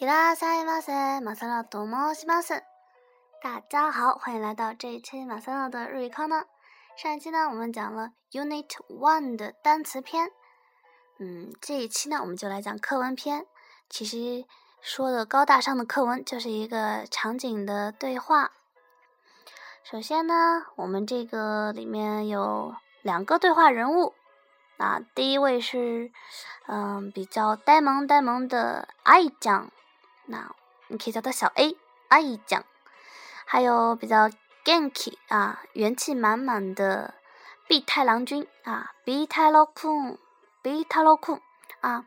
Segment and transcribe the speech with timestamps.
[0.00, 2.62] いらっしゃいませ、マサラと申します。
[3.42, 6.46] 大家好，欢迎来到这一期马三乐的日语课堂。
[6.96, 10.30] 上一期呢，我们讲了 Unit One 的单词篇。
[11.18, 13.44] 嗯，这一期呢，我们就来讲课文篇。
[13.90, 14.44] 其实
[14.80, 18.52] 说的高大上的课文就是一个场景的对话。
[19.82, 24.14] 首先呢，我们这个里面有两个对话人物
[24.76, 26.12] 啊，第一位是
[26.68, 29.72] 嗯，比较呆萌呆萌的爱酱。
[30.28, 30.50] 那
[30.88, 31.76] 你可以叫他小 A
[32.08, 32.64] 阿姨酱，
[33.46, 34.28] 还有比较
[34.64, 37.14] ganky 啊，元气满满的
[37.66, 40.18] B 太郎君啊，b 太郎空
[40.62, 41.40] ，b 太郎空
[41.80, 42.04] 啊，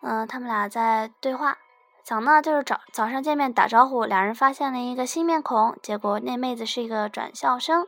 [0.00, 1.58] 嗯，他们俩在对话，
[2.04, 7.86] 讲呢就是早早上见面打招呼，两人发现了一个新面孔，结果那妹子是一个转校生，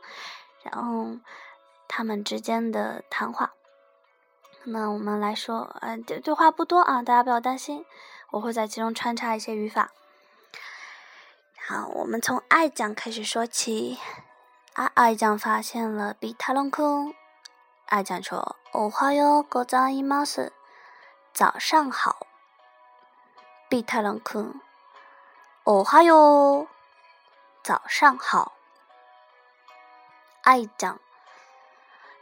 [0.64, 1.18] 然后
[1.88, 3.52] 他们之间的谈话，
[4.64, 7.84] 那我们来说，呃，对话不多啊，大家不要担心。
[8.32, 9.90] 我会在其中穿插一些语法。
[11.66, 13.98] 好，我们从爱讲开始说起。
[14.74, 17.12] 啊，爱讲发现了比太隆空，
[17.86, 20.52] 爱讲说：“哦哈哟，good m o r
[21.34, 22.26] 早上好。”
[23.68, 24.60] 比太隆空，
[25.64, 26.68] 哦哈哟，
[27.64, 28.52] 早上好。
[30.42, 31.00] 爱讲，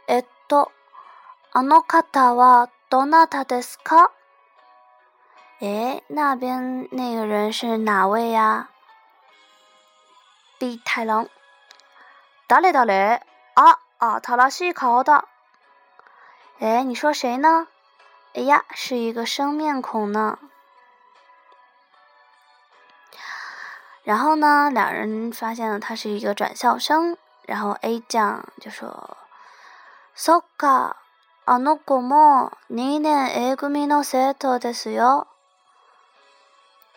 [0.07, 0.69] えっと、
[1.53, 4.09] あの方はどなたですか？
[5.61, 8.69] 哎，那边那个人是哪位呀？
[10.57, 11.27] 碧太郎，
[12.47, 15.25] 达来达来，啊啊，塔拉西口的。
[16.59, 17.67] 哎，你说谁呢？
[18.35, 20.39] 哎呀，是一个生面孔呢。
[24.03, 29.17] 然后呢，两人发现了他是一个转校生，然后 A 酱就说
[30.15, 30.93] ：“そうか、
[31.45, 35.27] あの子も二年 A 組の生徒ですよ。”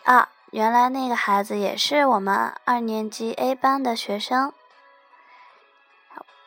[0.03, 4.51] 啊，原来那个孩子也是我们二年级 A 班的学生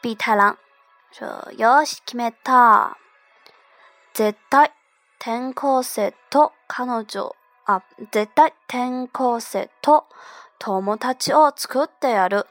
[0.03, 0.59] ，B 太郎。
[1.11, 1.27] 说，
[1.57, 2.93] よし決めた。
[4.13, 4.73] 絶対
[5.19, 7.81] 転校生と彼女、あ、
[8.13, 10.05] 絶対転校生と
[10.59, 12.45] 友達を作ってやる。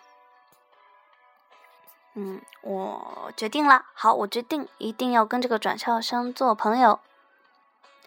[2.16, 3.86] 嗯，我决定了。
[3.94, 7.00] 好，我决定一定要跟这个转校生做朋友。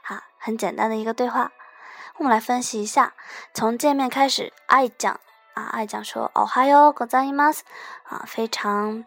[0.02, 1.52] 哈，很简单的一个对话。
[2.18, 3.12] 我们来分析一下，
[3.54, 5.20] 从见面开始，爱讲
[5.54, 7.62] 啊，爱讲说哦哈哟，a ざ m a s
[8.02, 9.04] 啊，非常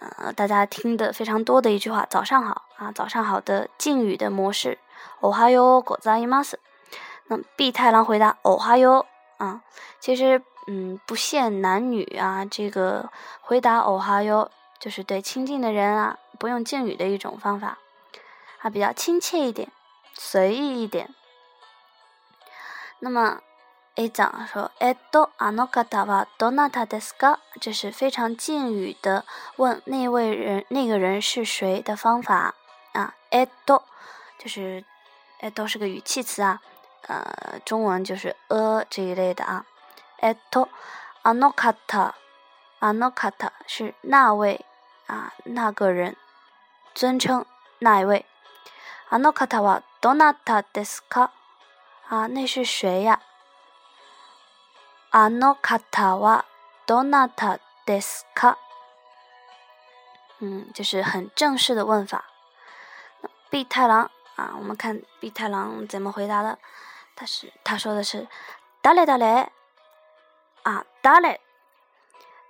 [0.00, 4.78] 呃大家听的非常多的一句话，早上好啊，早上好的敬语的模式，
[5.20, 6.58] 哦哈哟，a ざ m a s
[7.26, 7.44] 那么
[7.74, 9.04] 太郎回答哦哈哟
[9.36, 9.60] 啊，
[10.00, 13.10] 其实嗯不限男女啊，这个
[13.42, 17.76] 回答哦哈哟就是对亲近的人啊，不用敬语的一种方法
[18.60, 19.70] 啊，比较亲切一点，
[20.14, 21.10] 随意一点。
[23.00, 23.40] 那么
[23.94, 29.24] ，etto a 讲 anokata wa donata deska，这是非常敬语的
[29.56, 32.54] 问那位人、那个人是谁的方法
[32.92, 33.14] 啊。
[33.30, 33.84] e d o
[34.38, 34.84] 就是
[35.40, 36.60] e t o 是个语气词啊，
[37.06, 38.34] 呃，中文就是
[38.90, 39.64] 这一类的啊。
[40.20, 40.66] etto
[41.22, 42.12] anokata
[42.80, 44.64] anokata 是那位
[45.06, 46.16] 啊，那个人
[46.94, 47.46] 尊称
[47.78, 48.26] 那一位
[49.10, 51.28] ？anokata wa donata deska。
[52.08, 53.20] 啊，那是谁呀？
[55.10, 56.44] あの方は
[56.86, 58.56] ドナテですか？
[60.40, 62.24] 嗯，就是很正式的问法。
[63.50, 66.58] 碧太郎啊，我们看碧太郎怎么回答的。
[67.14, 68.26] 他是他说的是
[68.82, 69.46] ダレダレ
[70.62, 71.40] 啊，ダレ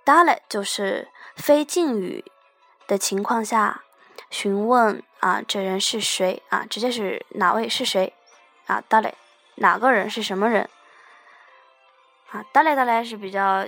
[0.05, 2.23] ダレ就是非敬语
[2.87, 3.83] 的情况下
[4.29, 6.65] 询问啊，这人是谁啊？
[6.65, 8.13] 直接是哪位是谁
[8.67, 8.81] 啊？
[8.89, 9.13] ダレ。
[9.59, 10.69] 哪个人是什么人？
[12.31, 13.65] 啊，达莱达莱是比较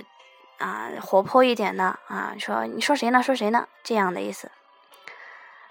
[0.58, 3.22] 啊活泼一点的啊，说你说谁呢？
[3.22, 3.68] 说谁呢？
[3.82, 4.50] 这样的意思。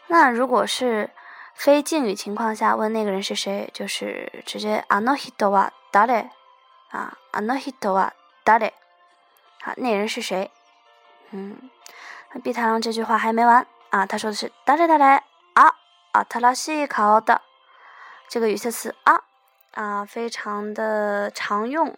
[0.07, 1.09] 那如果是
[1.55, 5.71] 非敬语情况下问那个人是谁，就是直接 ano hito 啊
[7.31, 8.13] ，ano hito 啊，
[9.77, 10.51] 那人是谁？
[11.31, 11.69] 嗯，
[12.33, 15.23] 那碧太郎这句话还没完啊，他说的是达莱达莱
[15.53, 15.77] 啊，
[16.29, 17.39] 新しいカード
[18.27, 19.23] 这个语气词啊。
[19.71, 21.95] 啊，非常的常用。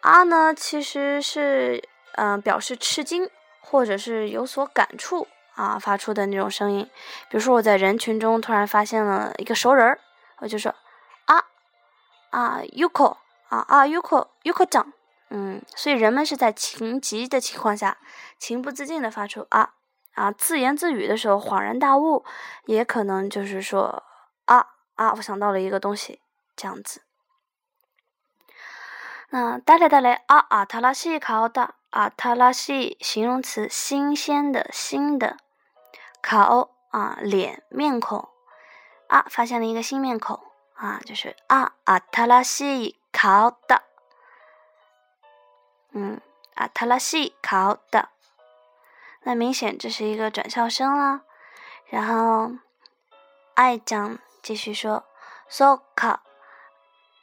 [0.00, 1.82] 啊呢，其实是
[2.14, 3.28] 嗯，表示吃惊
[3.60, 6.88] 或者是有所感触啊，发出的那种声音。
[7.28, 9.98] 比如说，我在人群中突然发现了一个熟人儿，
[10.38, 10.74] 我就说
[11.26, 11.44] 啊
[12.30, 13.16] 啊，Uko y
[13.48, 14.92] 啊啊，Uko y Uko 长。
[15.30, 17.98] 嗯，所以人们是在情急的情况下，
[18.38, 19.72] 情不自禁的发出啊
[20.14, 22.24] 啊，自言自语的时候恍然大悟，
[22.66, 24.04] 也可能就是说
[24.46, 24.75] 啊。
[24.96, 26.20] 啊，我想到了一个东西，
[26.56, 27.02] 这样子。
[29.30, 35.36] 那带来带来啊啊，塔拉西卡奥达啊，塔拉西形容词新鲜的新的。
[36.22, 38.28] 卡オ啊脸面孔
[39.06, 40.42] 啊发现了一个新面孔
[40.74, 43.82] 啊，就是啊啊，塔拉西卡奥达。
[45.90, 46.20] 嗯，
[46.54, 48.08] 啊，塔拉西卡奥达。
[49.22, 51.22] 那明显这是一个转校生啦。
[51.90, 52.52] 然后
[53.54, 54.18] 爱讲。
[54.46, 55.02] 继续说，
[55.48, 56.20] そうか。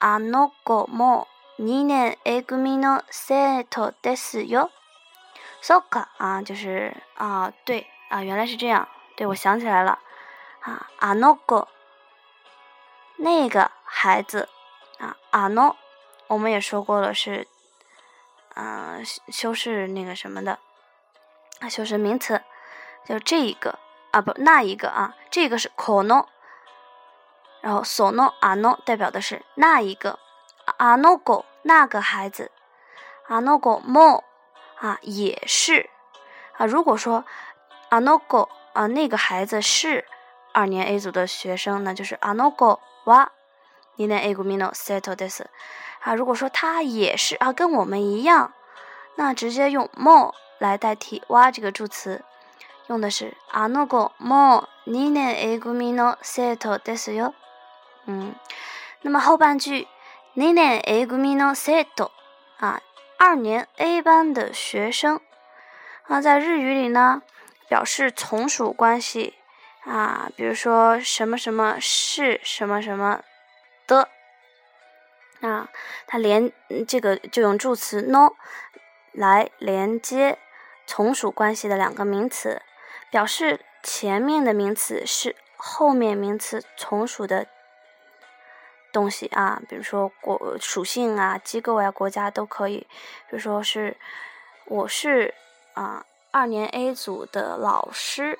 [0.01, 1.25] あの子も
[1.57, 4.71] 二年 A 組の生徒ですよ。
[5.61, 9.99] そうか，啊，就是啊，对，啊，原来是这样，对我想起来了。
[10.63, 11.65] 啊，あの子，
[13.15, 14.49] 那个孩子，
[14.97, 15.75] 啊，あの，
[16.27, 17.47] 我们也说过了，是，
[18.55, 20.59] 嗯，修饰那个什么的，
[21.61, 22.41] 啊，修饰名词，
[23.05, 23.79] 就这一个，
[24.11, 26.27] 啊，不，那一个啊，这个是可能。
[27.63, 30.19] 然后 sono ano 代表的是那一个
[30.79, 32.51] ，ano go 那个孩子
[33.29, 34.21] ，ano go mo
[34.75, 35.89] 啊也是
[36.57, 36.65] 啊。
[36.65, 37.23] 如果说
[37.89, 40.03] ano go 啊那个孩子是
[40.51, 43.29] 二年 A 组的学生，那就是 ano go wa
[43.95, 45.29] ni ne ego mino seto d e
[46.01, 46.13] 啊。
[46.13, 48.51] 如果说他也是啊跟我们一样，
[49.15, 52.25] 那直接用 mo 来代替 wa 这个助词。
[52.87, 57.33] 用的是あの子も2年 A 組の生徒ですよ。
[58.05, 58.35] 嗯，
[59.01, 59.87] 那么后半句
[60.35, 61.05] ，A
[62.57, 62.81] 啊，
[63.17, 65.21] 二年 A 班的学生
[66.07, 67.21] 啊，在日语里呢，
[67.69, 69.35] 表示从属关系
[69.85, 73.23] 啊，比如说什么什么是什么什么
[73.87, 74.09] 的
[75.39, 75.69] 啊，
[76.05, 76.51] 它连
[76.85, 78.33] 这个就用助词 no
[79.13, 80.37] 来连接
[80.85, 82.61] 从属关系的两个名词，
[83.09, 87.47] 表示前面的名词是后面名词从属的。
[88.93, 92.87] 东西啊，比如说国属性啊、机构啊、国家都可以，
[93.29, 93.97] 就说是
[94.65, 95.33] 我是
[95.73, 98.37] 啊二年 A 组的老师，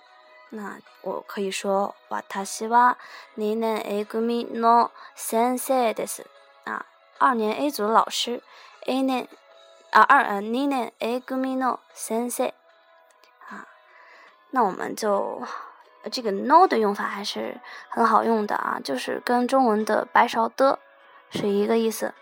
[0.51, 2.95] 那我可以说わたしは
[3.35, 6.21] 二年 A 組の先生です
[6.65, 6.85] 啊，
[7.17, 8.43] 二年 A 组的老师
[8.85, 9.27] ，n 年
[9.89, 12.53] 啊二啊二年 A 組の先生
[13.49, 13.65] 啊，
[14.51, 15.41] 那我们就。
[16.11, 17.59] 这个 no 的用法还是
[17.89, 20.79] 很好用的啊，就是跟中文的“白勺”的
[21.29, 22.13] 是一个意思。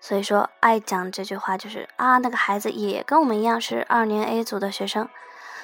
[0.00, 5.08] 所以说，爱讲这句话就是啊，那个孩子也跟我们一样是二年 A 组的学生。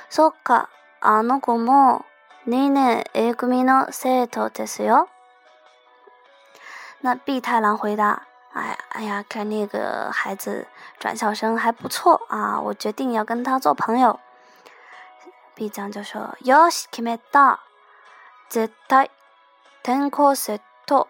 [0.09, 0.67] So ka
[1.03, 2.03] anogumo
[2.45, 3.91] n i n e a i k m i no e
[4.27, 5.09] t o e s o
[7.03, 8.23] 那 B 太郎回答
[8.55, 10.69] ：“哎哎呀，看那个孩子
[11.01, 14.21] 转校生还不错啊，我决定要跟他做朋友。”
[15.69, 17.61] ちゃんよし、決めた。
[18.49, 19.11] 絶対、
[19.85, 21.09] 転校生と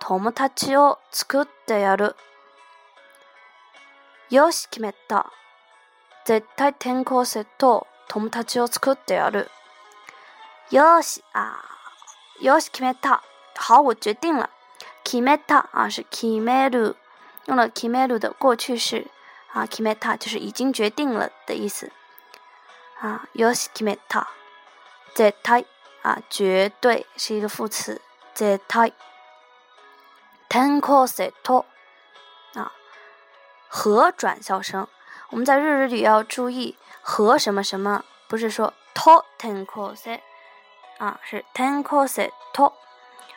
[0.00, 2.16] 友達を作ってやる。
[4.30, 5.30] よし、決めた。
[6.24, 9.48] 絶対転校生と友達を作ってやる。
[10.72, 11.56] よし、あ
[12.42, 13.22] よし、決めた。
[13.56, 14.48] 好，我决定了。
[15.04, 16.96] 決めた啊是決める，
[17.46, 19.10] 用了決める的过去式
[19.52, 21.90] 啊，決めた就是已经决定了的意思。
[23.00, 24.26] 啊，y o s e t a めた、
[25.14, 25.64] 絶対
[26.02, 28.00] 啊，绝对是一个副词。
[28.34, 28.60] 絶 e
[30.48, 31.64] t e n k o u s e to
[32.54, 32.72] 啊，
[33.68, 34.88] 和转校生。
[35.30, 40.20] 我们在日语里要注意和什么什么，不是说 to t e n k o u s e
[40.98, 42.72] 啊，是 t e n k o u s e to。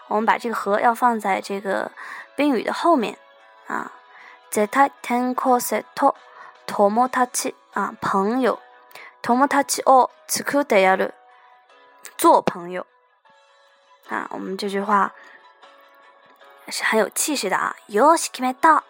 [0.08, 1.92] 我们把这个和要放在这个
[2.36, 3.16] 宾语的后面
[3.68, 3.92] 啊。
[4.50, 6.16] 絶 e t e n k o u s e to、
[6.66, 8.60] tomotachi 啊，朋友。
[9.24, 11.14] トモタチオ、つくでやる、
[12.18, 12.88] 做朋友
[14.08, 15.14] 啊，我们这句话
[16.70, 17.76] 是很有气势的啊。
[17.88, 18.82] よし決めた，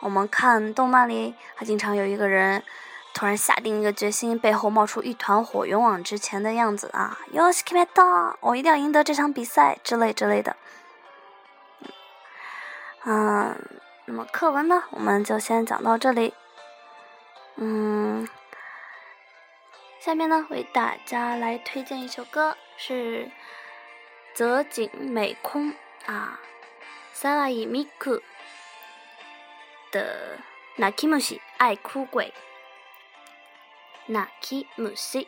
[0.00, 2.62] 我们看动漫里，还经常有一个人
[3.14, 7.16] 突然下定一个决心，背后冒出一团火，勇往直前的样子啊。
[7.32, 10.54] よし決めた，我一定要赢得这场比赛之类之类的。
[13.06, 13.56] 嗯，
[14.04, 16.34] 那么课文呢，我们就先讲到这里。
[17.56, 18.28] 嗯。
[20.04, 23.30] 下面呢，为大家来推荐一首歌，是
[24.34, 25.70] 泽井美空
[26.04, 26.38] 啊，
[27.14, 28.20] 《萨 a i 米库
[29.90, 30.36] 的
[30.76, 32.26] 《那キムシ爱哭鬼》
[34.04, 35.20] 《那キムシ》。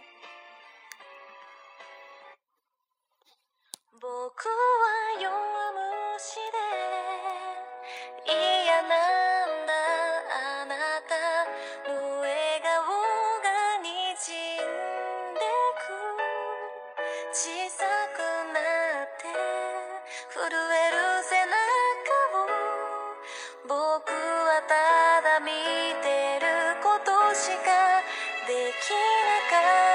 [29.03, 29.86] か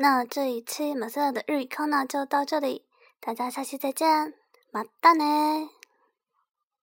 [0.00, 2.84] 那这一期马赛尔的日语课呢就到这里，
[3.20, 4.32] 大家下期再见，
[4.70, 5.24] 马达呢。